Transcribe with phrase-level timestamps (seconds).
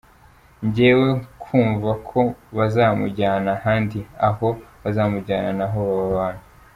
[0.65, 1.09] Njyewe
[1.41, 2.19] kumva ko
[2.57, 4.47] bazamujyana ahandi aho
[4.83, 6.43] bazamujyana naho haba abantu.